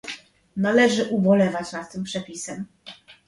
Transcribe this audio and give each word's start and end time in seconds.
Należy 0.55 1.03
ubolewać 1.09 1.71
nad 1.71 1.91
tym 1.91 2.03
przepisem 2.03 2.65